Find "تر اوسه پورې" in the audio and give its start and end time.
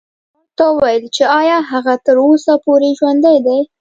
2.05-2.89